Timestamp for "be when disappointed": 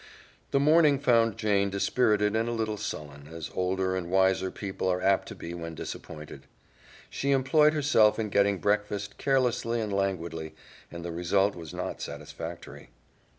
5.35-6.47